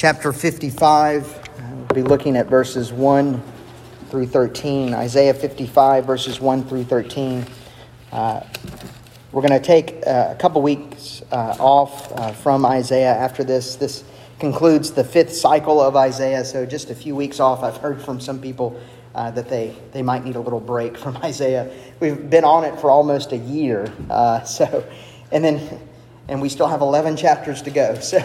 [0.00, 1.50] chapter 55.
[1.60, 3.42] We'll be looking at verses 1
[4.08, 4.94] through 13.
[4.94, 7.44] Isaiah 55, verses 1 through 13.
[8.10, 8.40] Uh,
[9.30, 13.76] we're going to take uh, a couple weeks uh, off uh, from Isaiah after this.
[13.76, 14.02] This
[14.38, 17.62] concludes the fifth cycle of Isaiah, so just a few weeks off.
[17.62, 18.80] I've heard from some people
[19.14, 21.70] uh, that they, they might need a little break from Isaiah.
[22.00, 24.82] We've been on it for almost a year, uh, so
[25.30, 25.78] and then
[26.26, 27.98] and we still have 11 chapters to go.
[28.00, 28.18] So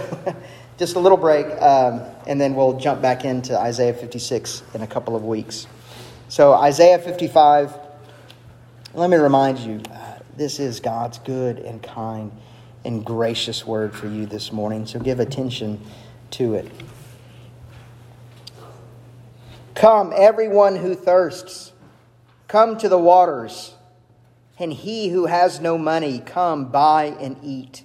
[0.78, 4.88] just a little break, um, and then we'll jump back into Isaiah 56 in a
[4.88, 5.68] couple of weeks.
[6.28, 7.74] So, Isaiah 55,
[8.93, 12.32] let me remind you uh, this is God's good and kind
[12.84, 14.86] and gracious word for you this morning.
[14.86, 15.79] So, give attention
[16.32, 16.70] to it.
[19.76, 21.71] Come, everyone who thirsts,
[22.48, 23.76] come to the waters,
[24.60, 27.85] and he who has no money, come buy and eat.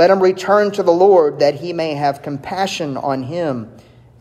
[0.00, 3.70] Let him return to the Lord, that he may have compassion on him,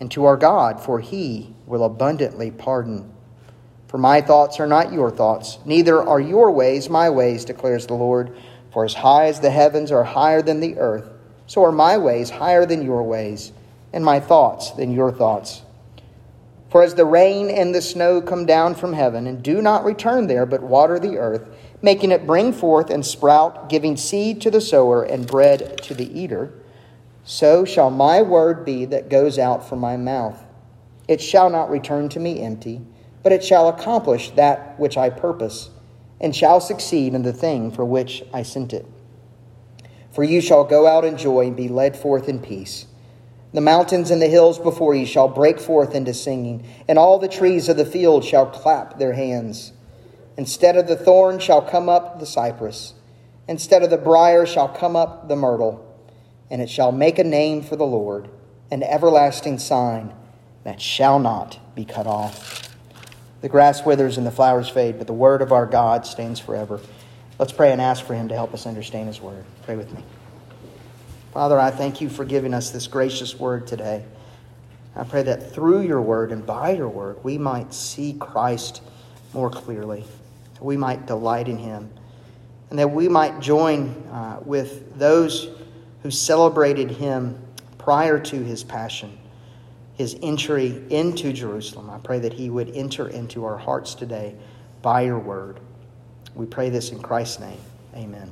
[0.01, 3.09] and to our God, for he will abundantly pardon.
[3.87, 7.93] For my thoughts are not your thoughts, neither are your ways my ways, declares the
[7.93, 8.35] Lord.
[8.73, 11.09] For as high as the heavens are higher than the earth,
[11.47, 13.53] so are my ways higher than your ways,
[13.93, 15.61] and my thoughts than your thoughts.
[16.67, 20.27] For as the rain and the snow come down from heaven, and do not return
[20.27, 21.47] there, but water the earth,
[21.81, 26.19] making it bring forth and sprout, giving seed to the sower and bread to the
[26.19, 26.51] eater,
[27.23, 30.43] so shall my word be that goes out from my mouth.
[31.07, 32.81] It shall not return to me empty,
[33.23, 35.69] but it shall accomplish that which I purpose,
[36.19, 38.85] and shall succeed in the thing for which I sent it.
[40.11, 42.87] For you shall go out in joy and be led forth in peace.
[43.53, 47.27] The mountains and the hills before you shall break forth into singing, and all the
[47.27, 49.71] trees of the field shall clap their hands.
[50.39, 52.93] Instead of the thorn shall come up the cypress,
[53.49, 55.85] instead of the brier shall come up the myrtle,
[56.49, 58.29] and it shall make a name for the Lord,
[58.71, 60.13] an everlasting sign
[60.63, 62.73] that shall not be cut off.
[63.41, 66.79] The grass withers and the flowers fade, but the word of our God stands forever.
[67.37, 69.43] Let's pray and ask for him to help us understand his word.
[69.63, 70.05] Pray with me.
[71.33, 74.05] Father, I thank you for giving us this gracious word today.
[74.95, 78.81] I pray that through your word and by your word, we might see Christ
[79.33, 80.05] more clearly
[80.61, 81.91] we might delight in him,
[82.69, 85.49] and that we might join uh, with those
[86.03, 87.41] who celebrated him
[87.77, 89.17] prior to his passion,
[89.95, 91.89] his entry into Jerusalem.
[91.89, 94.35] I pray that he would enter into our hearts today
[94.81, 95.59] by your word.
[96.35, 97.59] We pray this in Christ's name.
[97.95, 98.31] Amen.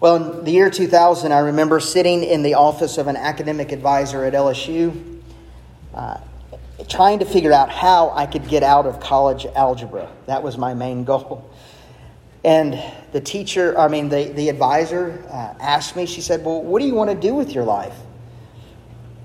[0.00, 4.24] Well, in the year 2000, I remember sitting in the office of an academic advisor
[4.24, 5.20] at LSU.
[5.94, 6.18] Uh,
[6.88, 10.10] trying to figure out how I could get out of college algebra.
[10.26, 11.50] That was my main goal.
[12.44, 12.82] And
[13.12, 16.86] the teacher, I mean, the, the advisor uh, asked me, she said, Well, what do
[16.86, 17.94] you want to do with your life?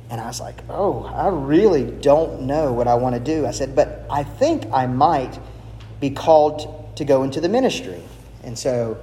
[0.10, 3.46] And I was like, Oh, I really don't know what I want to do.
[3.48, 5.40] I said, But I think I might
[6.00, 8.02] be called to go into the ministry.
[8.44, 9.00] And so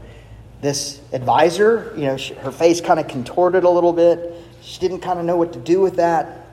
[0.60, 4.32] this advisor, you know, she, her face kind of contorted a little bit.
[4.62, 6.46] She didn't kind of know what to do with that.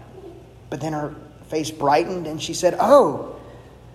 [0.69, 1.15] But then her
[1.51, 3.35] face brightened and she said, Oh,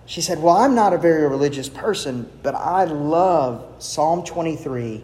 [0.05, 5.03] she said, Well, I'm not a very religious person, but I love Psalm 23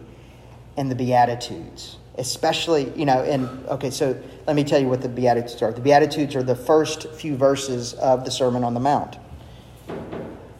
[0.78, 5.08] and the Beatitudes, especially, you know, and okay, so let me tell you what the
[5.08, 5.72] Beatitudes are.
[5.72, 9.18] The Beatitudes are the first few verses of the Sermon on the Mount.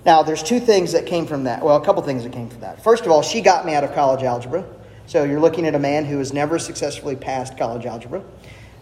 [0.05, 1.65] Now, there's two things that came from that.
[1.65, 2.85] Well, a couple things that came from that.
[2.85, 4.65] First of all, she got me out of college algebra.
[5.07, 8.23] So you're looking at a man who has never successfully passed college algebra.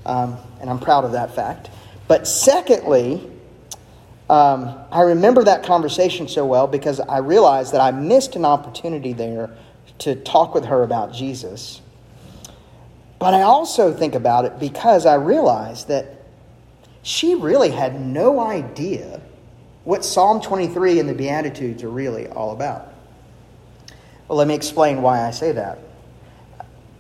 [0.05, 1.71] Um, and I'm proud of that fact.
[2.09, 3.31] But secondly,
[4.29, 9.13] um, I remember that conversation so well because I realized that I missed an opportunity
[9.13, 9.51] there
[9.99, 11.81] to talk with her about Jesus.
[13.19, 16.23] But I also think about it because I realized that
[17.03, 19.21] she really had no idea
[19.85, 22.93] what Psalm 23 and the Beatitudes are really all about.
[24.29, 25.79] Well, let me explain why I say that.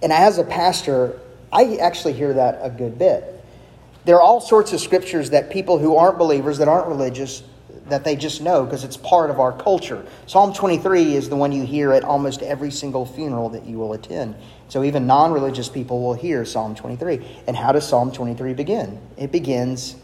[0.02, 1.20] And as a pastor,
[1.52, 3.31] I actually hear that a good bit.
[4.04, 7.42] There are all sorts of scriptures that people who aren't believers, that aren't religious,
[7.88, 10.04] that they just know because it's part of our culture.
[10.26, 13.92] Psalm 23 is the one you hear at almost every single funeral that you will
[13.92, 14.34] attend.
[14.68, 17.42] So even non religious people will hear Psalm 23.
[17.46, 19.00] And how does Psalm 23 begin?
[19.16, 19.96] It begins,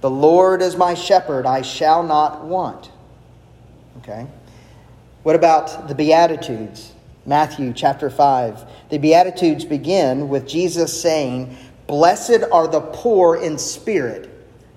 [0.00, 2.90] The Lord is my shepherd, I shall not want.
[3.98, 4.26] Okay?
[5.22, 6.92] What about the Beatitudes?
[7.24, 8.64] Matthew chapter 5.
[8.90, 11.56] The Beatitudes begin with Jesus saying,
[11.86, 14.28] Blessed are the poor in spirit,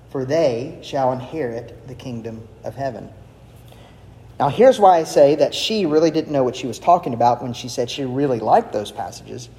[0.10, 3.10] for they shall inherit the kingdom of heaven.
[4.40, 7.44] Now, here's why I say that she really didn't know what she was talking about
[7.44, 9.50] when she said she really liked those passages,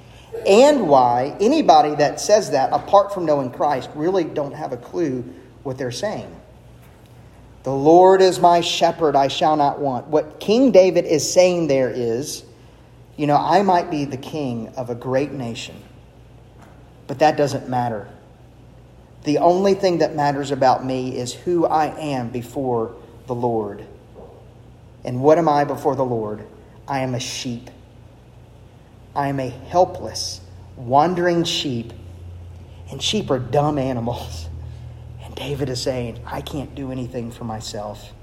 [0.47, 5.23] and why anybody that says that, apart from knowing Christ, really don't have a clue
[5.63, 6.35] what they're saying.
[7.63, 10.07] The Lord is my shepherd, I shall not want.
[10.07, 12.43] What King David is saying there is,
[13.17, 15.75] you know, I might be the king of a great nation,
[17.11, 18.07] but that doesn't matter.
[19.25, 22.95] The only thing that matters about me is who I am before
[23.27, 23.85] the Lord.
[25.03, 26.47] And what am I before the Lord?
[26.87, 27.69] I am a sheep.
[29.13, 30.39] I am a helpless,
[30.77, 31.91] wandering sheep.
[32.91, 34.47] And sheep are dumb animals.
[35.25, 38.13] And David is saying, I can't do anything for myself.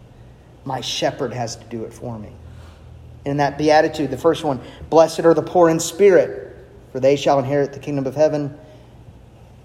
[0.65, 2.33] My shepherd has to do it for me.
[3.27, 6.57] In that beatitude, the first one, blessed are the poor in spirit,
[6.91, 8.59] for they shall inherit the kingdom of heaven.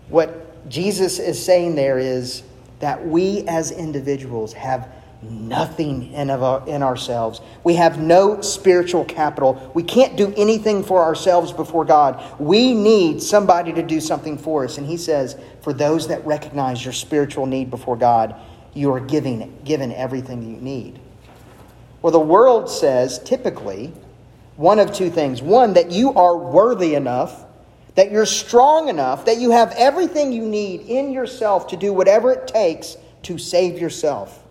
[0.10, 2.44] What Jesus is saying there is
[2.80, 4.90] that we as individuals have
[5.22, 7.42] nothing in, of our, in ourselves.
[7.64, 9.72] We have no spiritual capital.
[9.74, 12.22] We can't do anything for ourselves before God.
[12.40, 14.78] We need somebody to do something for us.
[14.78, 18.36] And he says, for those that recognize your spiritual need before God,
[18.74, 21.00] you are giving, given everything you need.
[22.02, 23.94] Well, the world says typically
[24.56, 25.42] one of two things.
[25.42, 27.46] One, that you are worthy enough,
[27.96, 32.32] that you're strong enough, that you have everything you need in yourself to do whatever
[32.32, 34.44] it takes to save yourself.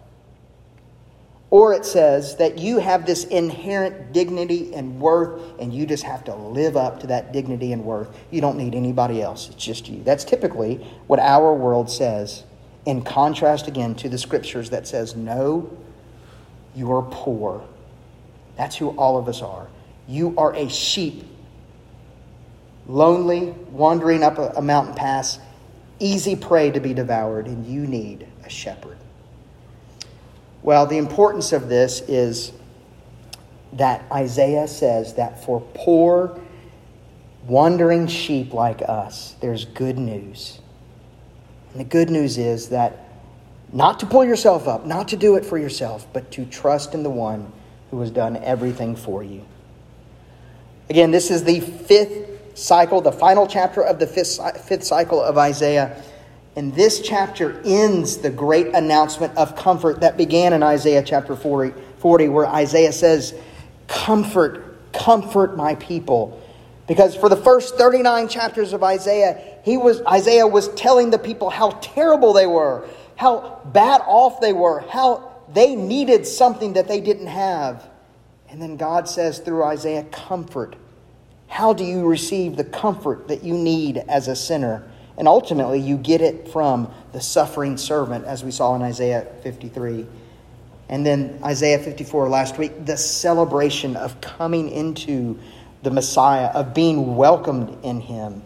[1.50, 6.24] Or it says that you have this inherent dignity and worth, and you just have
[6.24, 8.08] to live up to that dignity and worth.
[8.30, 10.02] You don't need anybody else, it's just you.
[10.02, 10.76] That's typically
[11.08, 12.44] what our world says,
[12.86, 15.70] in contrast again to the scriptures that says, No,
[16.74, 17.62] you are poor.
[18.56, 19.68] That's who all of us are.
[20.08, 21.26] You are a sheep,
[22.92, 25.38] lonely, wandering up a mountain pass,
[25.98, 28.98] easy prey to be devoured, and you need a shepherd.
[30.62, 32.52] Well, the importance of this is
[33.72, 36.38] that Isaiah says that for poor,
[37.46, 40.60] wandering sheep like us, there's good news.
[41.72, 43.08] And the good news is that
[43.72, 47.02] not to pull yourself up, not to do it for yourself, but to trust in
[47.02, 47.50] the one
[47.90, 49.46] who has done everything for you.
[50.90, 52.21] Again, this is the fifth
[52.54, 56.02] cycle, the final chapter of the fifth, fifth cycle of Isaiah.
[56.54, 61.72] And this chapter ends the great announcement of comfort that began in Isaiah chapter 40,
[61.98, 63.34] 40 where Isaiah says,
[63.88, 66.40] Comfort, comfort my people.
[66.86, 71.48] Because for the first 39 chapters of Isaiah, he was, Isaiah was telling the people
[71.48, 77.00] how terrible they were, how bad off they were, how they needed something that they
[77.00, 77.88] didn't have.
[78.48, 80.76] And then God says through Isaiah, Comfort.
[81.52, 84.82] How do you receive the comfort that you need as a sinner?
[85.18, 90.06] And ultimately, you get it from the suffering servant, as we saw in Isaiah 53.
[90.88, 95.38] And then Isaiah 54 last week, the celebration of coming into
[95.82, 98.40] the Messiah, of being welcomed in him.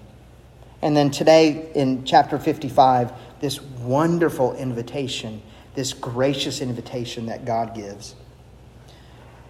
[0.82, 5.40] And then today in chapter 55, this wonderful invitation,
[5.76, 8.16] this gracious invitation that God gives.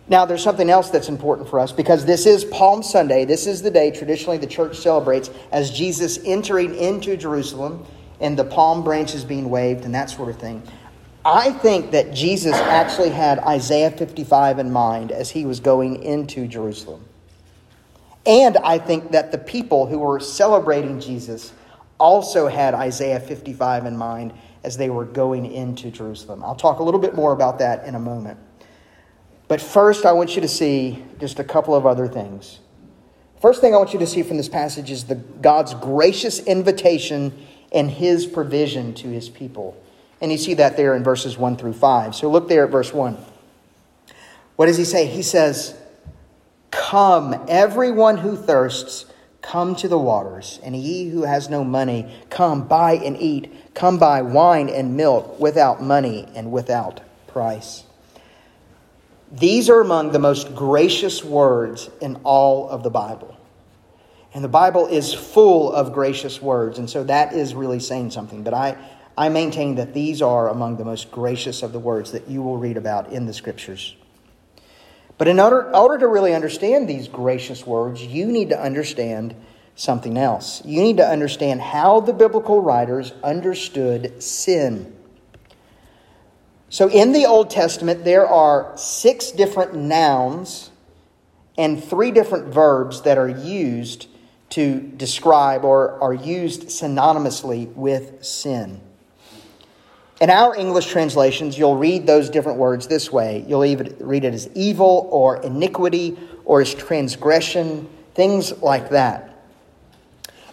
[0.08, 3.24] Now, there's something else that's important for us because this is Palm Sunday.
[3.24, 7.84] This is the day traditionally the church celebrates as Jesus entering into Jerusalem
[8.20, 10.62] and the palm branches being waved and that sort of thing.
[11.24, 16.46] I think that Jesus actually had Isaiah 55 in mind as he was going into
[16.46, 17.04] Jerusalem.
[18.24, 21.52] And I think that the people who were celebrating Jesus
[21.98, 26.44] also had Isaiah 55 in mind as they were going into Jerusalem.
[26.44, 28.38] I'll talk a little bit more about that in a moment.
[29.48, 32.58] But first, I want you to see just a couple of other things.
[33.40, 37.32] First thing I want you to see from this passage is the God's gracious invitation
[37.72, 39.80] and his provision to his people.
[40.20, 42.14] And you see that there in verses 1 through 5.
[42.14, 43.18] So look there at verse 1.
[44.56, 45.06] What does he say?
[45.06, 45.78] He says,
[46.70, 49.06] Come, everyone who thirsts,
[49.46, 53.74] Come to the waters, and he who has no money, come buy and eat.
[53.74, 57.84] Come buy wine and milk without money and without price.
[59.32, 63.36] These are among the most gracious words in all of the Bible.
[64.34, 68.42] And the Bible is full of gracious words, and so that is really saying something.
[68.42, 68.76] But I,
[69.16, 72.58] I maintain that these are among the most gracious of the words that you will
[72.58, 73.96] read about in the Scriptures.
[75.18, 79.34] But in order, order to really understand these gracious words, you need to understand
[79.74, 80.62] something else.
[80.64, 84.95] You need to understand how the biblical writers understood sin.
[86.68, 90.70] So in the Old Testament, there are six different nouns
[91.56, 94.08] and three different verbs that are used
[94.50, 98.80] to describe or are used synonymously with sin.
[100.20, 103.44] In our English translations, you'll read those different words this way.
[103.46, 109.34] You'll even read it as evil or iniquity or as transgression, things like that.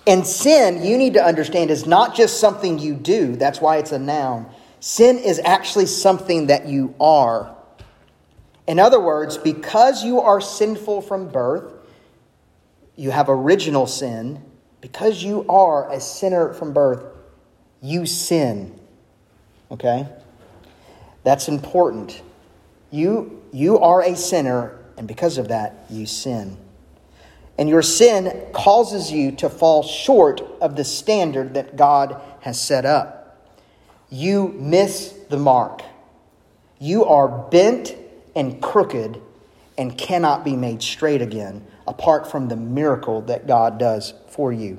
[0.05, 3.38] And sin, you need to understand, is not just something you do.
[3.38, 4.50] That's why it's a noun.
[4.84, 7.56] Sin is actually something that you are.
[8.68, 11.72] In other words, because you are sinful from birth,
[12.98, 14.44] you have original sin.
[14.82, 17.02] Because you are a sinner from birth,
[17.82, 18.78] you sin.
[19.72, 20.06] Okay?
[21.24, 22.22] That's important.
[22.92, 26.58] You, you are a sinner, and because of that, you sin.
[27.58, 32.86] And your sin causes you to fall short of the standard that God has set
[32.86, 33.23] up.
[34.13, 35.82] You miss the mark.
[36.77, 37.96] You are bent
[38.36, 39.20] and crooked
[39.75, 44.77] and cannot be made straight again apart from the miracle that God does for you.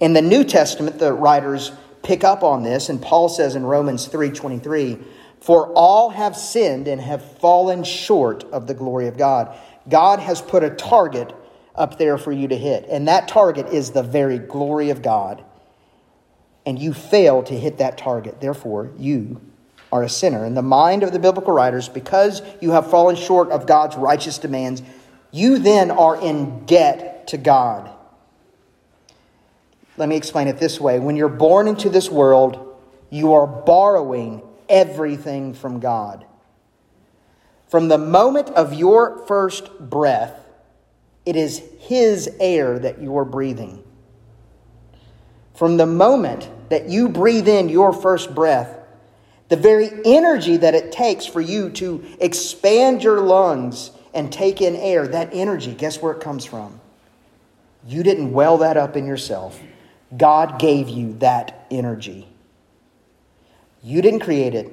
[0.00, 1.70] In the New Testament, the writers
[2.02, 5.00] pick up on this, and Paul says in Romans 3:23,
[5.38, 9.50] "For all have sinned and have fallen short of the glory of God."
[9.86, 11.34] God has put a target
[11.74, 15.42] up there for you to hit, and that target is the very glory of God.
[16.68, 18.42] And you fail to hit that target.
[18.42, 19.40] Therefore, you
[19.90, 20.44] are a sinner.
[20.44, 24.36] In the mind of the biblical writers, because you have fallen short of God's righteous
[24.36, 24.82] demands,
[25.30, 27.90] you then are in debt to God.
[29.96, 30.98] Let me explain it this way.
[30.98, 36.26] When you're born into this world, you are borrowing everything from God.
[37.68, 40.38] From the moment of your first breath,
[41.24, 43.82] it is His air that you are breathing.
[45.54, 48.76] From the moment that you breathe in your first breath,
[49.48, 54.76] the very energy that it takes for you to expand your lungs and take in
[54.76, 56.80] air, that energy, guess where it comes from?
[57.86, 59.58] You didn't well that up in yourself.
[60.16, 62.28] God gave you that energy.
[63.82, 64.72] You didn't create it.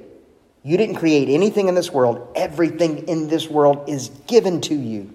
[0.64, 2.32] You didn't create anything in this world.
[2.36, 5.14] Everything in this world is given to you.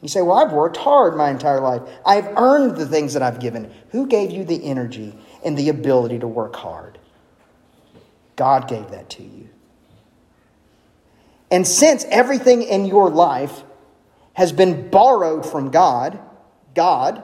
[0.00, 1.82] You say, Well, I've worked hard my entire life.
[2.06, 3.72] I've earned the things that I've given.
[3.90, 6.98] Who gave you the energy and the ability to work hard?
[8.36, 9.48] God gave that to you.
[11.50, 13.62] And since everything in your life
[14.32, 16.18] has been borrowed from God,
[16.74, 17.22] God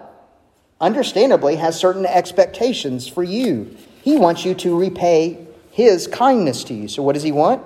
[0.80, 3.76] understandably, has certain expectations for you.
[4.02, 6.88] He wants you to repay his kindness to you.
[6.88, 7.62] So, what does he want?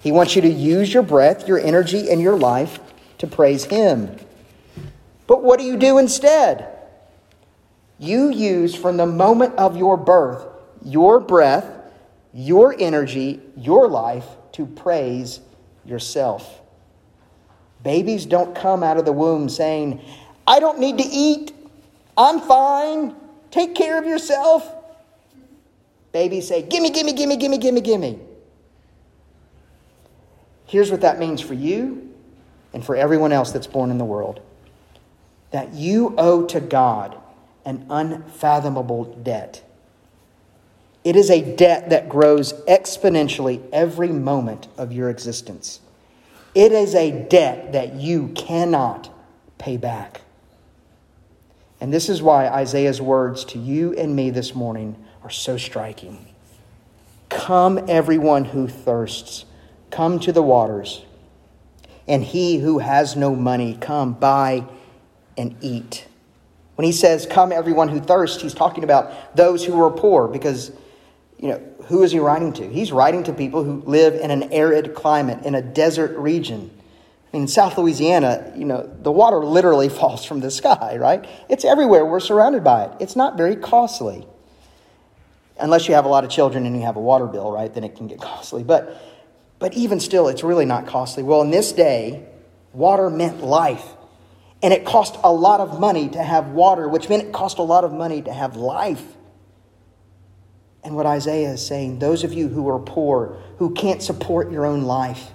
[0.00, 2.80] He wants you to use your breath, your energy, and your life
[3.18, 4.16] to praise him.
[5.26, 6.68] But what do you do instead?
[7.98, 10.46] You use from the moment of your birth
[10.84, 11.66] your breath,
[12.32, 15.40] your energy, your life to praise
[15.84, 16.60] yourself.
[17.82, 20.00] Babies don't come out of the womb saying,
[20.46, 21.52] I don't need to eat.
[22.16, 23.14] I'm fine.
[23.50, 24.70] Take care of yourself.
[26.12, 28.18] Babies say, Gimme, gimme, gimme, gimme, gimme, gimme.
[30.66, 32.14] Here's what that means for you
[32.72, 34.40] and for everyone else that's born in the world
[35.50, 37.16] that you owe to God
[37.64, 39.62] an unfathomable debt.
[41.02, 45.80] It is a debt that grows exponentially every moment of your existence.
[46.54, 49.10] It is a debt that you cannot
[49.58, 50.22] pay back.
[51.80, 56.26] And this is why Isaiah's words to you and me this morning are so striking.
[57.28, 59.44] Come, everyone who thirsts,
[59.90, 61.04] come to the waters.
[62.06, 64.64] And he who has no money, come buy
[65.36, 66.06] and eat.
[66.76, 70.72] When he says, Come, everyone who thirsts, he's talking about those who are poor because,
[71.38, 72.68] you know, who is he writing to?
[72.68, 76.70] He's writing to people who live in an arid climate, in a desert region
[77.34, 81.26] I mean, in South Louisiana, you know, the water literally falls from the sky, right?
[81.48, 82.06] It's everywhere.
[82.06, 82.92] We're surrounded by it.
[83.00, 84.24] It's not very costly.
[85.58, 87.74] Unless you have a lot of children and you have a water bill, right?
[87.74, 88.62] Then it can get costly.
[88.62, 89.02] But
[89.58, 91.24] but even still, it's really not costly.
[91.24, 92.24] Well, in this day,
[92.72, 93.84] water meant life.
[94.64, 97.62] And it cost a lot of money to have water, which meant it cost a
[97.62, 99.04] lot of money to have life.
[100.82, 104.64] And what Isaiah is saying, those of you who are poor, who can't support your
[104.64, 105.32] own life,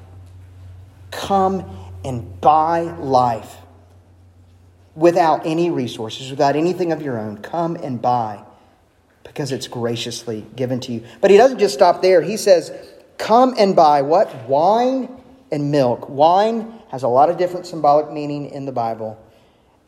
[1.11, 1.63] come
[2.03, 3.57] and buy life
[4.95, 7.37] without any resources, without anything of your own.
[7.37, 8.43] Come and buy
[9.23, 11.03] because it's graciously given to you.
[11.21, 12.23] But he doesn't just stop there.
[12.23, 12.71] He says,
[13.19, 14.47] Come and buy what?
[14.47, 15.18] Wine
[15.51, 16.09] and milk.
[16.09, 19.17] Wine has a lot of different symbolic meaning in the Bible.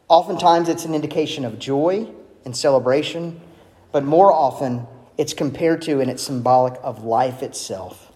[0.07, 2.07] Oftentimes, it's an indication of joy
[2.45, 3.39] and celebration,
[3.91, 4.87] but more often,
[5.17, 8.11] it's compared to and it's symbolic of life itself.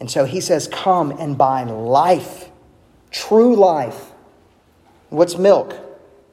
[0.00, 2.50] And so he says, Come and buy life,
[3.10, 4.12] true life.
[5.10, 5.74] What's milk?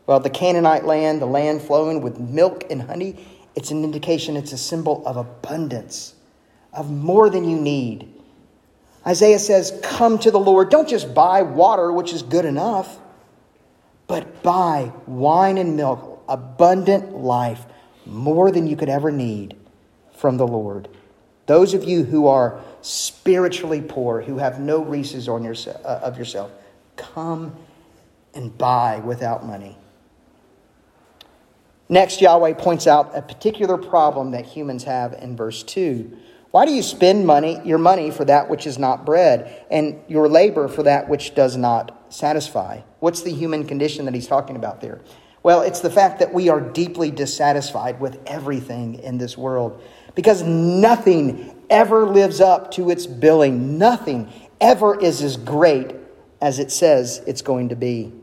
[0.07, 3.25] Well, the Canaanite land, the land flowing with milk and honey,
[3.55, 6.13] it's an indication, it's a symbol of abundance,
[6.73, 8.14] of more than you need.
[9.07, 10.69] Isaiah says, Come to the Lord.
[10.69, 12.97] Don't just buy water, which is good enough,
[14.07, 17.65] but buy wine and milk, abundant life,
[18.05, 19.55] more than you could ever need
[20.13, 20.87] from the Lord.
[21.45, 26.17] Those of you who are spiritually poor, who have no resources on your, uh, of
[26.17, 26.51] yourself,
[26.95, 27.55] come
[28.33, 29.77] and buy without money.
[31.87, 36.17] Next, Yahweh points out a particular problem that humans have in verse 2.
[36.55, 40.29] Why do you spend money, your money for that which is not bread, and your
[40.29, 42.79] labor for that which does not satisfy?
[43.01, 45.01] What's the human condition that he's talking about there?
[45.43, 49.83] Well, it's the fact that we are deeply dissatisfied with everything in this world
[50.15, 53.77] because nothing ever lives up to its billing.
[53.77, 54.31] Nothing
[54.61, 55.93] ever is as great
[56.39, 58.13] as it says it's going to be.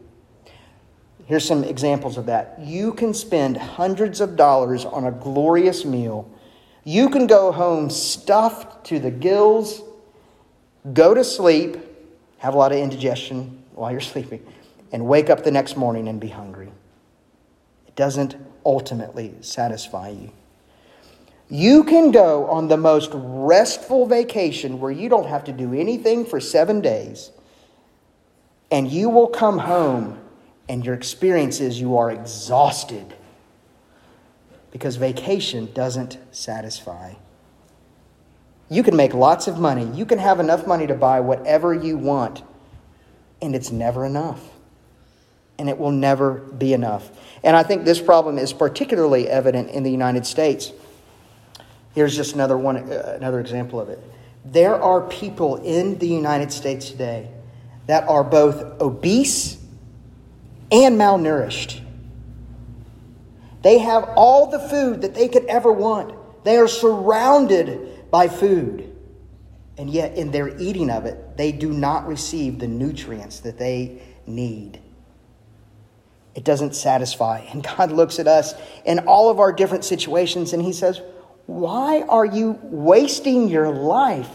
[1.26, 2.60] Here's some examples of that.
[2.60, 6.30] You can spend hundreds of dollars on a glorious meal.
[6.84, 9.82] You can go home stuffed to the gills,
[10.92, 11.76] go to sleep,
[12.38, 14.44] have a lot of indigestion while you're sleeping,
[14.90, 16.70] and wake up the next morning and be hungry.
[17.86, 20.32] It doesn't ultimately satisfy you.
[21.48, 26.24] You can go on the most restful vacation where you don't have to do anything
[26.24, 27.30] for seven days,
[28.70, 30.18] and you will come home
[30.68, 33.14] and your experience is you are exhausted
[34.72, 37.14] because vacation doesn't satisfy.
[38.68, 41.98] You can make lots of money, you can have enough money to buy whatever you
[41.98, 42.42] want,
[43.40, 44.40] and it's never enough.
[45.58, 47.10] And it will never be enough.
[47.44, 50.72] And I think this problem is particularly evident in the United States.
[51.94, 54.02] Here's just another one, uh, another example of it.
[54.44, 57.28] There are people in the United States today
[57.86, 59.58] that are both obese
[60.72, 61.81] and malnourished.
[63.62, 66.14] They have all the food that they could ever want.
[66.44, 68.88] They are surrounded by food.
[69.78, 74.02] And yet, in their eating of it, they do not receive the nutrients that they
[74.26, 74.80] need.
[76.34, 77.40] It doesn't satisfy.
[77.50, 81.00] And God looks at us in all of our different situations and He says,
[81.46, 84.28] Why are you wasting your life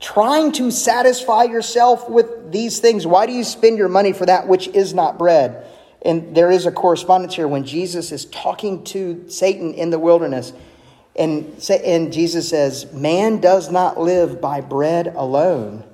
[0.00, 3.06] trying to satisfy yourself with these things.
[3.06, 5.66] Why do you spend your money for that which is not bread?
[6.02, 10.52] And there is a correspondence here when Jesus is talking to Satan in the wilderness.
[11.16, 15.84] And, and Jesus says, Man does not live by bread alone.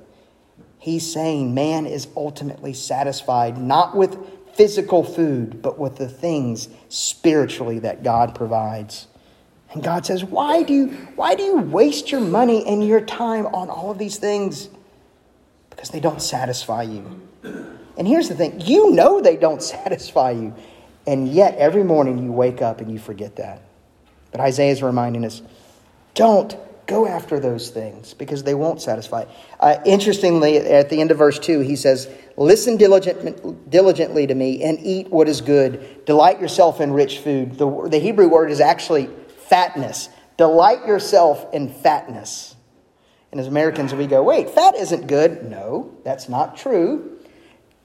[0.79, 4.17] He's saying man is ultimately satisfied not with
[4.55, 9.09] physical food, but with the things spiritually that God provides.
[9.73, 13.47] And God says, why do, you, why do you waste your money and your time
[13.47, 14.69] on all of these things?
[15.71, 17.21] Because they don't satisfy you.
[17.97, 20.55] And here's the thing you know they don't satisfy you.
[21.07, 23.63] And yet, every morning you wake up and you forget that.
[24.33, 25.41] But Isaiah is reminding us
[26.15, 26.57] don't
[26.87, 29.25] go after those things because they won't satisfy.
[29.59, 34.63] Uh, interestingly, at the end of verse 2, he says, Listen diligent, diligently to me
[34.63, 36.05] and eat what is good.
[36.05, 37.59] Delight yourself in rich food.
[37.59, 39.09] The, the Hebrew word is actually
[39.49, 40.09] fatness.
[40.37, 42.55] Delight yourself in fatness.
[43.33, 45.45] And as Americans, we go, wait, fat isn't good.
[45.51, 47.16] No, that's not true.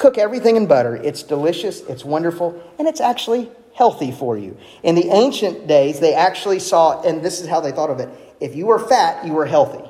[0.01, 0.95] Cook everything in butter.
[0.95, 4.57] It's delicious, it's wonderful, and it's actually healthy for you.
[4.81, 8.09] In the ancient days, they actually saw, and this is how they thought of it
[8.39, 9.87] if you were fat, you were healthy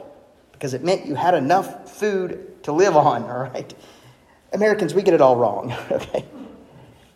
[0.51, 3.73] because it meant you had enough food to live on, all right?
[4.51, 6.25] Americans, we get it all wrong, okay?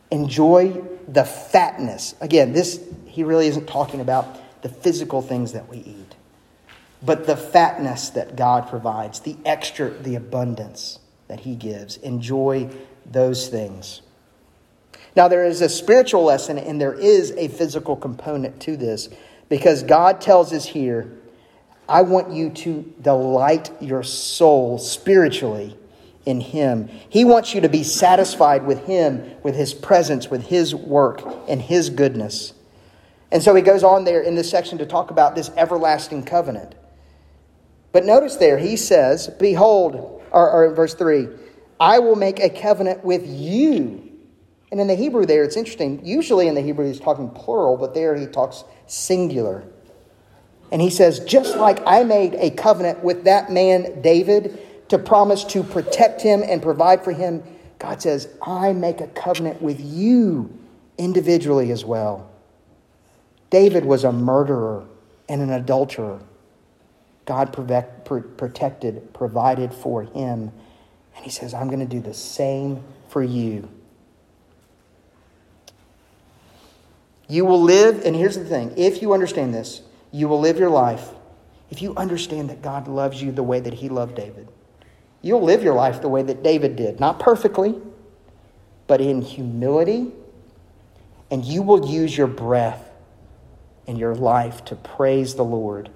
[0.10, 2.16] Enjoy the fatness.
[2.22, 6.16] Again, this, he really isn't talking about the physical things that we eat,
[7.04, 11.98] but the fatness that God provides, the extra, the abundance that He gives.
[11.98, 12.70] Enjoy
[13.06, 14.02] those things.
[15.16, 19.10] Now, there is a spiritual lesson and there is a physical component to this
[19.48, 21.12] because God tells us here,
[21.88, 25.78] I want you to delight your soul spiritually
[26.26, 26.90] in Him.
[27.10, 31.62] He wants you to be satisfied with Him, with His presence, with His work, and
[31.62, 32.54] His goodness.
[33.32, 36.76] And so he goes on there in this section to talk about this everlasting covenant.
[37.92, 41.28] But notice there, he says, Behold, or, or verse 3,
[41.80, 44.02] I will make a covenant with you.
[44.72, 46.06] And in the Hebrew there, it's interesting.
[46.06, 49.64] Usually in the Hebrew, he's talking plural, but there he talks singular.
[50.72, 55.44] And he says, just like I made a covenant with that man, David, to promise
[55.46, 57.44] to protect him and provide for him,
[57.80, 60.52] God says, I make a covenant with you
[60.98, 62.30] individually as well.
[63.50, 64.86] David was a murderer
[65.30, 66.20] and an adulterer.
[67.26, 70.52] God protected, provided for him.
[71.16, 73.70] And he says, I'm going to do the same for you.
[77.28, 80.70] You will live, and here's the thing if you understand this, you will live your
[80.70, 81.10] life.
[81.72, 84.48] If you understand that God loves you the way that he loved David,
[85.24, 87.00] you'll live your life the way that David did.
[87.00, 87.82] Not perfectly,
[88.86, 90.12] but in humility.
[91.32, 92.88] And you will use your breath
[93.88, 95.90] and your life to praise the Lord.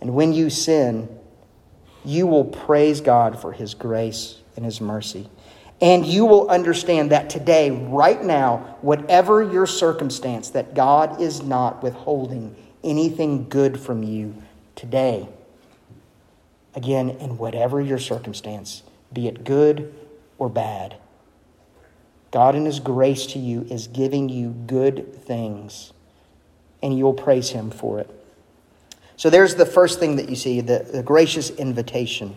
[0.00, 1.08] And when you sin,
[2.04, 5.28] you will praise God for his grace and his mercy.
[5.80, 11.82] And you will understand that today, right now, whatever your circumstance, that God is not
[11.82, 14.34] withholding anything good from you
[14.76, 15.28] today.
[16.74, 18.82] Again, in whatever your circumstance,
[19.12, 19.94] be it good
[20.38, 20.96] or bad,
[22.30, 25.92] God in His grace to you is giving you good things,
[26.82, 28.19] and you'll praise Him for it.
[29.20, 32.34] So there's the first thing that you see the, the gracious invitation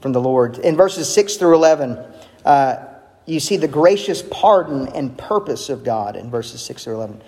[0.00, 0.58] from the Lord.
[0.58, 1.98] In verses 6 through 11,
[2.44, 2.86] uh,
[3.26, 7.20] you see the gracious pardon and purpose of God in verses 6 through 11.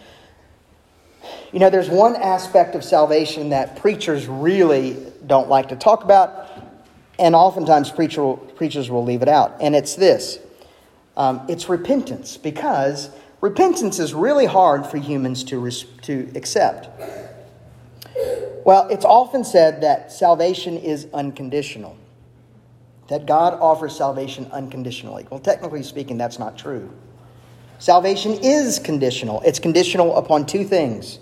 [1.52, 4.96] You know, there's one aspect of salvation that preachers really
[5.26, 6.48] don't like to talk about,
[7.18, 10.38] and oftentimes preacher preachers will leave it out, and it's this
[11.16, 15.68] um, it's repentance, because repentance is really hard for humans to,
[16.02, 17.25] to accept.
[18.66, 21.96] Well, it's often said that salvation is unconditional
[23.06, 25.24] that God offers salvation unconditionally.
[25.30, 26.90] Well, technically speaking, that's not true.
[27.78, 31.20] Salvation is conditional, it's conditional upon two things.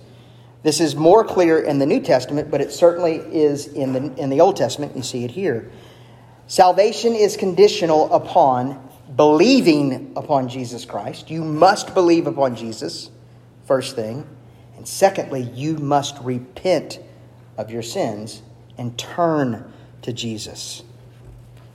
[0.62, 4.30] This is more clear in the New Testament, but it certainly is in the, in
[4.30, 4.96] the Old Testament.
[4.96, 5.70] You see it here.
[6.46, 11.30] Salvation is conditional upon believing upon Jesus Christ.
[11.30, 13.10] You must believe upon Jesus,
[13.66, 14.26] first thing.
[14.78, 17.00] And secondly, you must repent
[17.56, 18.42] of your sins
[18.78, 20.82] and turn to Jesus.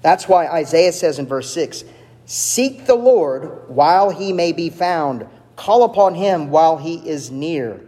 [0.01, 1.83] That's why Isaiah says in verse 6
[2.25, 7.81] Seek the Lord while he may be found, call upon him while he is near.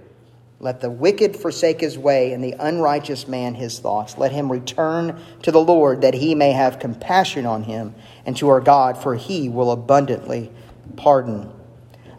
[0.59, 4.19] Let the wicked forsake his way, and the unrighteous man his thoughts.
[4.19, 7.95] Let him return to the Lord, that he may have compassion on him,
[8.27, 10.51] and to our God, for he will abundantly
[10.97, 11.51] pardon.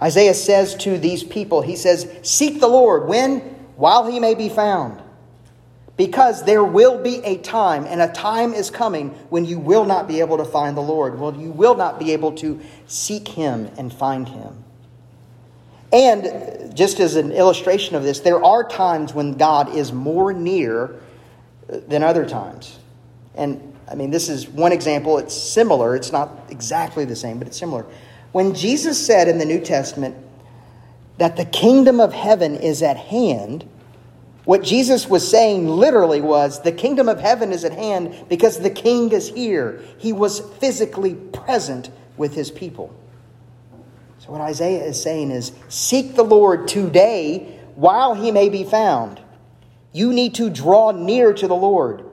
[0.03, 3.07] Isaiah says to these people, He says, Seek the Lord.
[3.07, 3.39] When?
[3.77, 5.01] While he may be found.
[5.97, 10.09] Because there will be a time, and a time is coming when you will not
[10.09, 11.19] be able to find the Lord.
[11.19, 14.65] Well, you will not be able to seek Him and find Him.
[15.93, 20.95] And just as an illustration of this, there are times when God is more near
[21.69, 22.79] than other times.
[23.35, 25.19] And I mean, this is one example.
[25.19, 25.95] It's similar.
[25.95, 27.85] It's not exactly the same, but it's similar.
[28.33, 30.17] When Jesus said in the New Testament
[31.19, 33.69] that the kingdom of heaven is at hand,
[34.45, 38.71] what Jesus was saying literally was the kingdom of heaven is at hand because the
[38.71, 39.81] king is here.
[39.99, 42.95] He was physically present with his people.
[44.19, 49.21] So, what Isaiah is saying is seek the Lord today while he may be found.
[49.93, 52.05] You need to draw near to the Lord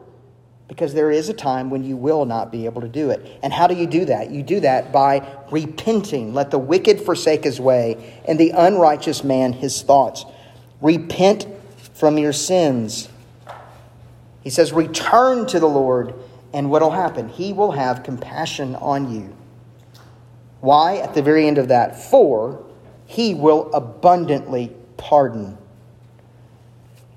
[0.67, 3.39] because there is a time when you will not be able to do it.
[3.41, 4.29] And how do you do that?
[4.29, 6.33] You do that by repenting.
[6.33, 10.25] Let the wicked forsake his way and the unrighteous man his thoughts.
[10.81, 11.47] Repent
[11.99, 13.09] from your sins.
[14.41, 16.13] He says, Return to the Lord,
[16.53, 17.27] and what will happen?
[17.27, 19.35] He will have compassion on you.
[20.61, 20.97] Why?
[20.97, 22.65] At the very end of that, for
[23.05, 25.57] he will abundantly pardon.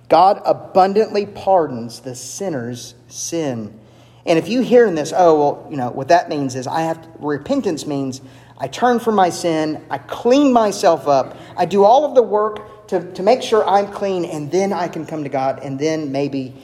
[0.08, 3.78] God abundantly pardons the sinner's sin.
[4.26, 6.82] And if you hear in this, oh, well, you know, what that means is I
[6.82, 8.20] have to, repentance means
[8.58, 12.71] I turn from my sin, I clean myself up, I do all of the work
[12.92, 16.12] to, to make sure I'm clean, and then I can come to God, and then
[16.12, 16.54] maybe,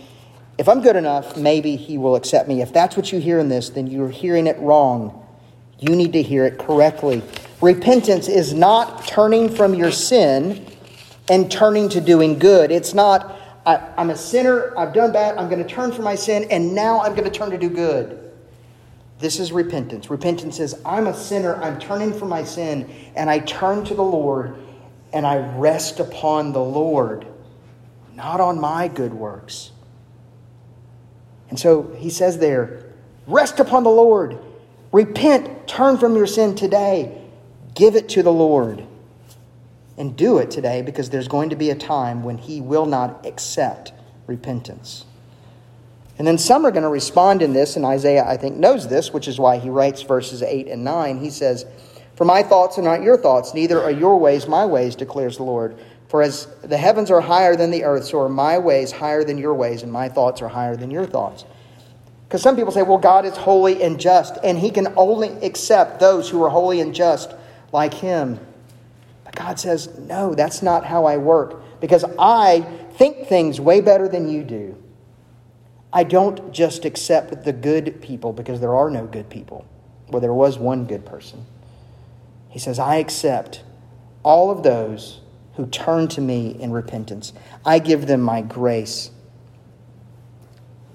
[0.58, 2.60] if I'm good enough, maybe He will accept me.
[2.60, 5.26] If that's what you hear in this, then you're hearing it wrong.
[5.78, 7.22] You need to hear it correctly.
[7.62, 10.66] Repentance is not turning from your sin
[11.30, 12.70] and turning to doing good.
[12.70, 16.14] It's not, I, am a sinner, I've done bad, I'm going to turn from my
[16.14, 18.32] sin, and now I'm going to turn to do good.
[19.18, 20.10] This is repentance.
[20.10, 24.04] Repentance is I'm a sinner, I'm turning from my sin, and I turn to the
[24.04, 24.56] Lord
[25.12, 27.27] and I rest upon the Lord,
[28.14, 29.73] not on my good works.
[31.49, 32.85] And so he says there,
[33.27, 34.38] rest upon the Lord.
[34.92, 37.23] Repent, turn from your sin today.
[37.75, 38.85] Give it to the Lord.
[39.97, 43.27] And do it today because there's going to be a time when he will not
[43.27, 43.92] accept
[44.27, 45.05] repentance.
[46.18, 49.12] And then some are going to respond in this, and Isaiah, I think, knows this,
[49.12, 51.18] which is why he writes verses 8 and 9.
[51.21, 51.64] He says,
[52.18, 55.44] For my thoughts are not your thoughts, neither are your ways my ways, declares the
[55.44, 55.78] Lord.
[56.09, 59.38] For as the heavens are higher than the earth, so are my ways higher than
[59.38, 61.44] your ways, and my thoughts are higher than your thoughts.
[62.26, 66.00] Because some people say, well, God is holy and just, and he can only accept
[66.00, 67.35] those who are holy and just
[67.70, 68.40] like him.
[69.22, 72.62] But God says, no, that's not how I work, because I
[72.94, 74.76] think things way better than you do.
[75.92, 79.64] I don't just accept the good people because there are no good people.
[80.09, 81.46] Well, there was one good person.
[82.48, 83.62] He says, I accept
[84.22, 85.20] all of those
[85.54, 87.32] who turn to me in repentance.
[87.64, 89.11] I give them my grace.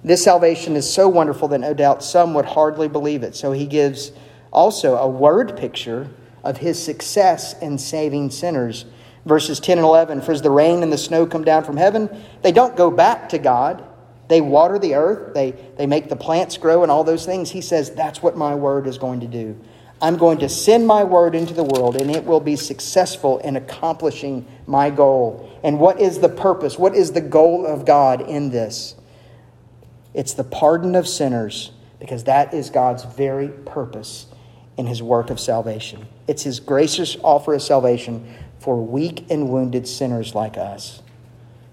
[0.03, 3.35] This salvation is so wonderful that no doubt some would hardly believe it.
[3.35, 4.11] So he gives
[4.51, 6.09] also a word picture
[6.43, 8.85] of his success in saving sinners.
[9.25, 12.09] Verses 10 and 11 For as the rain and the snow come down from heaven,
[12.41, 13.83] they don't go back to God.
[14.27, 17.51] They water the earth, they, they make the plants grow, and all those things.
[17.51, 19.59] He says, That's what my word is going to do.
[20.03, 23.55] I'm going to send my word into the world, and it will be successful in
[23.55, 25.49] accomplishing my goal.
[25.63, 26.77] And what is the purpose?
[26.77, 28.95] What is the goal of God in this?
[30.13, 34.25] It's the pardon of sinners, because that is God's very purpose
[34.75, 36.05] in his work of salvation.
[36.27, 38.27] It's his gracious offer of salvation
[38.59, 41.01] for weak and wounded sinners like us.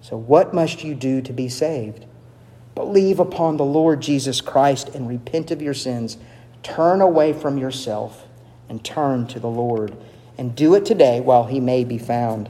[0.03, 2.07] So, what must you do to be saved?
[2.77, 6.17] Believe upon the Lord Jesus Christ and repent of your sins.
[6.63, 8.27] Turn away from yourself
[8.69, 9.97] and turn to the Lord.
[10.39, 12.49] And do it today while he may be found.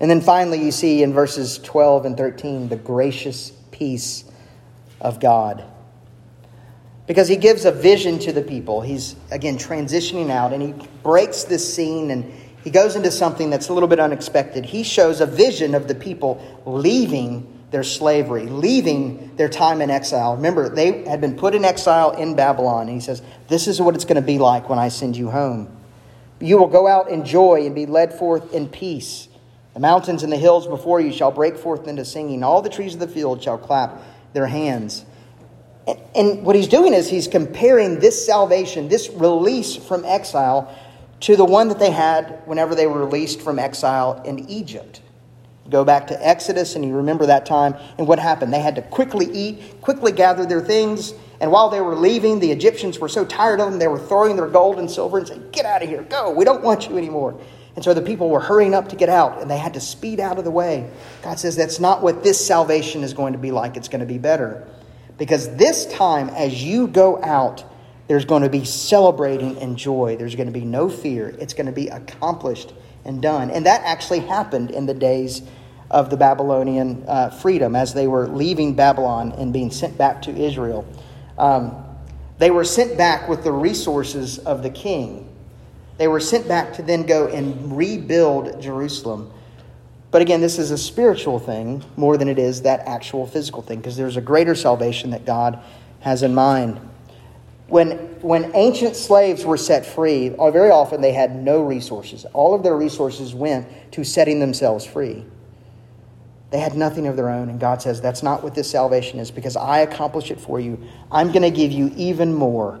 [0.00, 4.24] And then finally, you see in verses 12 and 13 the gracious peace
[5.00, 5.64] of God.
[7.06, 8.80] Because he gives a vision to the people.
[8.80, 12.32] He's, again, transitioning out and he breaks this scene and
[12.64, 14.64] he goes into something that's a little bit unexpected.
[14.64, 20.36] He shows a vision of the people leaving their slavery, leaving their time in exile.
[20.36, 22.88] Remember, they had been put in exile in Babylon.
[22.88, 25.28] And he says, This is what it's going to be like when I send you
[25.28, 25.68] home.
[26.40, 29.28] You will go out in joy and be led forth in peace.
[29.74, 32.42] The mountains and the hills before you shall break forth into singing.
[32.42, 34.00] All the trees of the field shall clap
[34.32, 35.04] their hands.
[36.14, 40.74] And what he's doing is he's comparing this salvation, this release from exile,
[41.20, 45.02] to the one that they had whenever they were released from exile in Egypt.
[45.70, 48.52] Go back to Exodus and you remember that time and what happened.
[48.52, 52.50] They had to quickly eat, quickly gather their things, and while they were leaving, the
[52.50, 55.48] Egyptians were so tired of them, they were throwing their gold and silver and saying,
[55.52, 57.38] Get out of here, go, we don't want you anymore.
[57.74, 60.18] And so the people were hurrying up to get out, and they had to speed
[60.18, 60.88] out of the way.
[61.22, 63.76] God says that's not what this salvation is going to be like.
[63.76, 64.66] It's going to be better.
[65.18, 67.64] Because this time, as you go out,
[68.08, 70.16] there's going to be celebrating and joy.
[70.16, 71.36] There's going to be no fear.
[71.38, 72.72] It's going to be accomplished
[73.04, 73.50] and done.
[73.50, 75.42] And that actually happened in the days
[75.90, 80.30] of the Babylonian uh, freedom as they were leaving Babylon and being sent back to
[80.30, 80.86] Israel.
[81.38, 81.84] Um,
[82.38, 85.28] they were sent back with the resources of the king.
[85.98, 89.32] They were sent back to then go and rebuild Jerusalem.
[90.10, 93.78] But again, this is a spiritual thing more than it is that actual physical thing
[93.78, 95.62] because there's a greater salvation that God
[96.00, 96.80] has in mind.
[97.68, 102.24] When, when ancient slaves were set free, uh, very often they had no resources.
[102.32, 105.24] All of their resources went to setting themselves free.
[106.56, 109.30] They had nothing of their own, and God says, That's not what this salvation is
[109.30, 110.82] because I accomplish it for you.
[111.12, 112.80] I'm going to give you even more.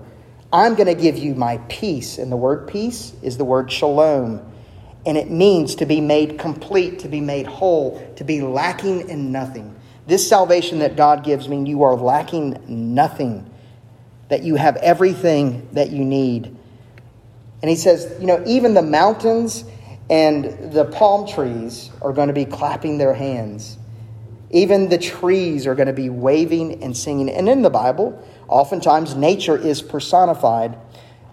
[0.50, 2.16] I'm going to give you my peace.
[2.16, 4.40] And the word peace is the word shalom.
[5.04, 9.30] And it means to be made complete, to be made whole, to be lacking in
[9.30, 9.76] nothing.
[10.06, 13.44] This salvation that God gives means you are lacking nothing
[14.30, 16.46] that you have everything that you need.
[17.60, 19.66] And he says, you know, even the mountains
[20.08, 23.76] and the palm trees are going to be clapping their hands.
[24.50, 27.28] Even the trees are going to be waving and singing.
[27.28, 30.78] And in the Bible, oftentimes nature is personified.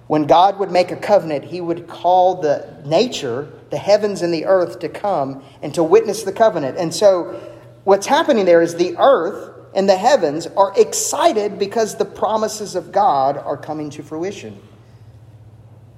[0.08, 4.46] When God would make a covenant, he would call the nature, the heavens and the
[4.46, 6.78] earth, to come and to witness the covenant.
[6.78, 7.40] And so,
[7.84, 12.92] what's happening there is the earth and the heavens are excited because the promises of
[12.92, 14.60] God are coming to fruition.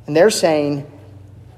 [0.07, 0.89] And they're saying,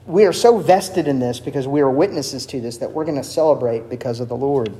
[0.07, 3.17] we are so vested in this because we are witnesses to this that we're going
[3.17, 4.73] to celebrate because of the Lord.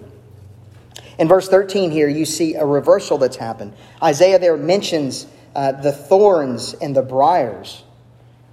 [1.19, 3.73] In verse 13 here, you see a reversal that's happened.
[4.01, 7.83] Isaiah there mentions uh, the thorns and the briars.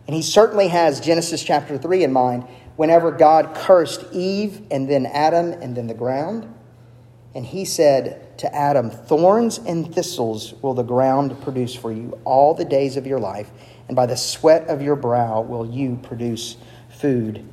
[0.06, 2.44] And he certainly has Genesis chapter 3 in mind
[2.76, 6.52] whenever God cursed Eve and then Adam and then the ground.
[7.34, 12.54] And he said to Adam, Thorns and thistles will the ground produce for you all
[12.54, 13.50] the days of your life,
[13.88, 16.56] and by the sweat of your brow will you produce
[16.88, 17.44] food.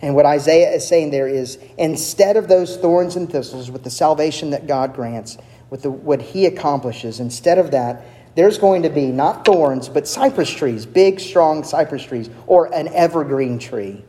[0.00, 3.90] And what Isaiah is saying there is instead of those thorns and thistles, with the
[3.90, 5.38] salvation that God grants,
[5.70, 10.08] with the, what he accomplishes, instead of that, there's going to be not thorns, but
[10.08, 14.04] cypress trees, big, strong cypress trees, or an evergreen tree.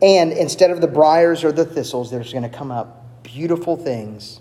[0.00, 4.40] And instead of the briars or the thistles, there's going to come up beautiful things.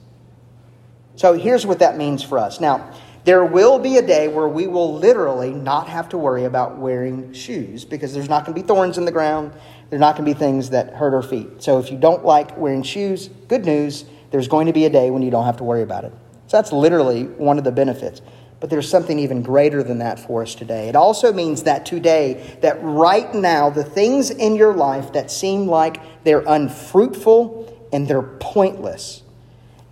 [1.16, 2.60] So here's what that means for us.
[2.60, 2.94] Now,
[3.26, 7.34] there will be a day where we will literally not have to worry about wearing
[7.34, 9.52] shoes because there's not going to be thorns in the ground.
[9.90, 11.64] There's not going to be things that hurt our feet.
[11.64, 15.10] So if you don't like wearing shoes, good news, there's going to be a day
[15.10, 16.14] when you don't have to worry about it.
[16.46, 18.22] So that's literally one of the benefits.
[18.60, 20.88] But there's something even greater than that for us today.
[20.88, 25.66] It also means that today, that right now, the things in your life that seem
[25.66, 29.24] like they're unfruitful and they're pointless,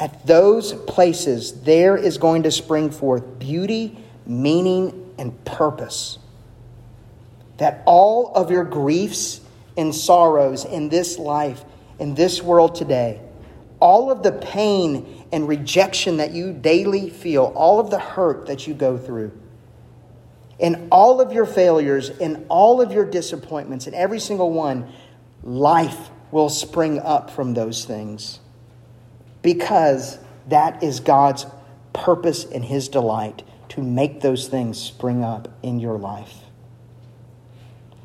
[0.04, 6.20] at those places, there is going to spring forth beauty, meaning, and purpose.
[7.56, 9.40] That all of your griefs
[9.78, 11.64] and sorrows in this life,
[12.00, 13.22] in this world today,
[13.80, 18.68] all of the pain and rejection that you daily feel, all of the hurt that
[18.68, 19.32] you go through,
[20.60, 24.92] and all of your failures and all of your disappointments, and every single one,
[25.44, 28.42] life will spring up from those things
[29.44, 31.46] because that is God's
[31.94, 36.38] purpose and His delight to make those things spring up in your life.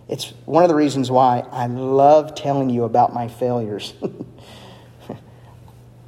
[0.08, 3.94] It's one of the reasons why I love telling you about my failures.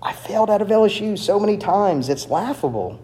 [0.02, 3.00] I failed out of LSU so many times, it's laughable.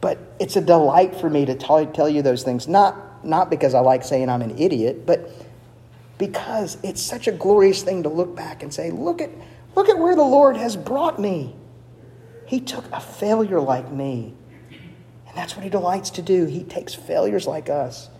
[0.00, 3.80] But it's a delight for me to tell you those things, not, not because I
[3.80, 5.30] like saying I'm an idiot, but
[6.18, 9.30] because it's such a glorious thing to look back and say, look at,
[9.74, 11.54] look at where the Lord has brought me.
[12.46, 14.34] He took a failure like me.
[15.28, 16.46] And that's what he delights to do.
[16.46, 18.10] He takes failures like us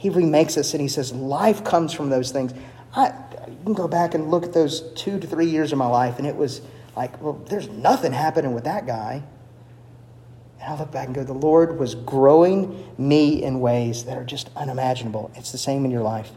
[0.00, 2.54] he remakes us and he says, life comes from those things.
[2.94, 3.12] I,
[3.46, 6.16] you can go back and look at those two to three years of my life,
[6.16, 6.62] and it was
[6.96, 9.22] like, well, there's nothing happening with that guy.
[10.58, 14.24] And I look back and go, the Lord was growing me in ways that are
[14.24, 15.30] just unimaginable.
[15.34, 16.30] It's the same in your life.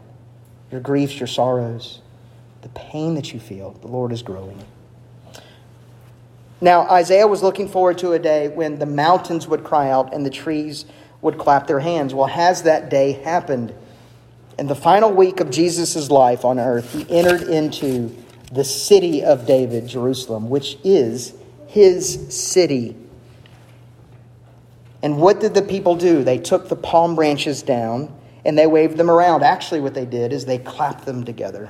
[0.70, 2.02] Your griefs, your sorrows,
[2.64, 4.58] the pain that you feel, the Lord is growing.
[6.62, 10.24] Now, Isaiah was looking forward to a day when the mountains would cry out and
[10.24, 10.86] the trees
[11.20, 12.14] would clap their hands.
[12.14, 13.74] Well, has that day happened?
[14.58, 18.16] In the final week of Jesus' life on earth, he entered into
[18.50, 21.34] the city of David, Jerusalem, which is
[21.66, 22.96] his city.
[25.02, 26.24] And what did the people do?
[26.24, 28.10] They took the palm branches down
[28.46, 29.42] and they waved them around.
[29.42, 31.68] Actually, what they did is they clapped them together.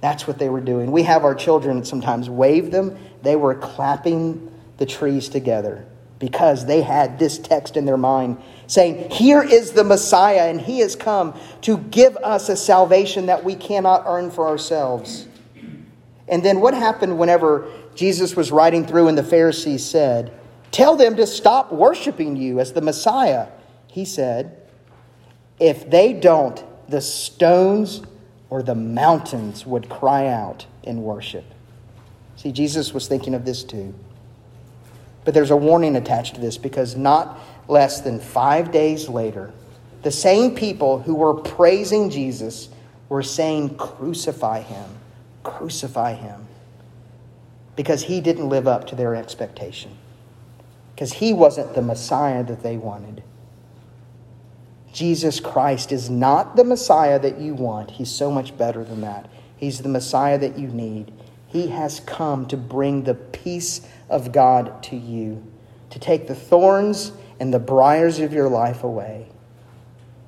[0.00, 0.92] That's what they were doing.
[0.92, 5.86] We have our children sometimes wave them, they were clapping the trees together
[6.18, 10.80] because they had this text in their mind saying, Here is the Messiah, and he
[10.80, 15.26] has come to give us a salvation that we cannot earn for ourselves.
[16.28, 20.32] And then what happened whenever Jesus was riding through and the Pharisees said,
[20.70, 23.48] Tell them to stop worshiping you as the Messiah?
[23.86, 24.60] He said,
[25.58, 28.02] If they don't, the stones
[28.50, 31.44] or the mountains would cry out in worship.
[32.36, 33.94] See, Jesus was thinking of this too.
[35.24, 39.52] But there's a warning attached to this because not less than five days later,
[40.02, 42.68] the same people who were praising Jesus
[43.08, 44.88] were saying, Crucify him,
[45.42, 46.46] crucify him.
[47.76, 49.92] Because he didn't live up to their expectation.
[50.94, 53.22] Because he wasn't the Messiah that they wanted.
[54.98, 57.92] Jesus Christ is not the Messiah that you want.
[57.92, 59.30] He's so much better than that.
[59.56, 61.12] He's the Messiah that you need.
[61.46, 65.46] He has come to bring the peace of God to you,
[65.90, 69.28] to take the thorns and the briars of your life away.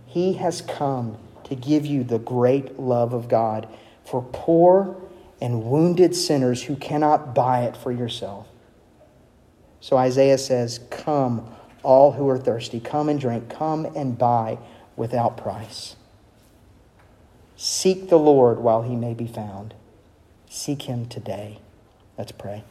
[0.06, 3.66] He has come to give you the great love of God
[4.04, 4.96] for poor
[5.40, 8.46] and wounded sinners who cannot buy it for yourself.
[9.80, 11.52] So Isaiah says, Come,
[11.82, 14.58] all who are thirsty, come and drink, come and buy
[14.96, 15.96] without price.
[17.56, 19.74] Seek the Lord while he may be found.
[20.48, 21.58] Seek him today.
[22.16, 22.64] Let's pray.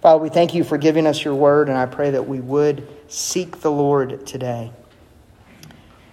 [0.00, 2.88] Father, we thank you for giving us your word, and I pray that we would
[3.08, 4.72] seek the Lord today.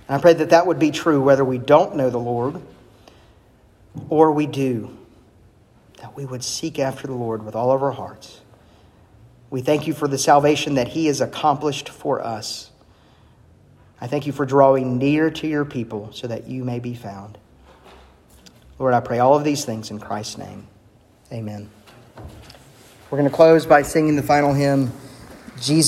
[0.07, 2.61] And I pray that that would be true whether we don't know the Lord
[4.09, 4.97] or we do,
[5.99, 8.41] that we would seek after the Lord with all of our hearts.
[9.49, 12.71] We thank you for the salvation that He has accomplished for us.
[13.99, 17.37] I thank you for drawing near to your people so that you may be found.
[18.77, 20.67] Lord, I pray all of these things in Christ's name.
[21.31, 21.69] Amen.
[23.09, 24.91] We're going to close by singing the final hymn,
[25.61, 25.85] Jesus.